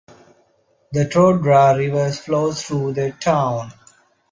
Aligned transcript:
The 0.93 1.05
Tordera 1.05 1.77
River 1.77 2.11
flows 2.11 2.63
through 2.63 2.93
the 2.93 3.11
town. 3.21 3.71